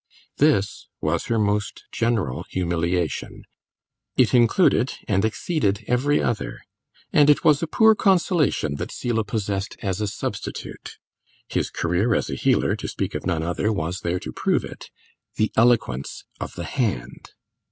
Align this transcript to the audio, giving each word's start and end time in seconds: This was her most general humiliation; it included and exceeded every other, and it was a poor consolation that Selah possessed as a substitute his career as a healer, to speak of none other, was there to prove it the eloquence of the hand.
This 0.37 0.87
was 0.99 1.25
her 1.25 1.37
most 1.37 1.83
general 1.91 2.43
humiliation; 2.49 3.43
it 4.17 4.33
included 4.33 4.93
and 5.07 5.23
exceeded 5.23 5.83
every 5.85 6.19
other, 6.23 6.61
and 7.13 7.29
it 7.29 7.43
was 7.43 7.61
a 7.61 7.67
poor 7.67 7.93
consolation 7.93 8.77
that 8.77 8.91
Selah 8.91 9.23
possessed 9.23 9.77
as 9.83 10.01
a 10.01 10.07
substitute 10.07 10.97
his 11.49 11.69
career 11.69 12.15
as 12.15 12.31
a 12.31 12.35
healer, 12.35 12.75
to 12.77 12.87
speak 12.87 13.13
of 13.13 13.27
none 13.27 13.43
other, 13.43 13.71
was 13.71 13.99
there 13.99 14.19
to 14.21 14.33
prove 14.33 14.63
it 14.63 14.89
the 15.35 15.51
eloquence 15.55 16.23
of 16.39 16.55
the 16.55 16.65
hand. 16.65 17.33